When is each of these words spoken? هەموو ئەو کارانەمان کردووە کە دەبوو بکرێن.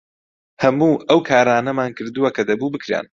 هەموو 0.63 0.93
ئەو 1.09 1.19
کارانەمان 1.29 1.91
کردووە 1.97 2.29
کە 2.35 2.41
دەبوو 2.49 2.73
بکرێن. 2.75 3.05